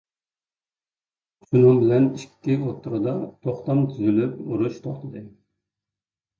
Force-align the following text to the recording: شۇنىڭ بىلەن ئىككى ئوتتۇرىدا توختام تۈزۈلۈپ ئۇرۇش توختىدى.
شۇنىڭ 1.49 1.81
بىلەن 1.83 2.09
ئىككى 2.21 2.57
ئوتتۇرىدا 2.65 3.15
توختام 3.47 3.87
تۈزۈلۈپ 3.93 4.43
ئۇرۇش 4.49 4.85
توختىدى. 4.89 5.27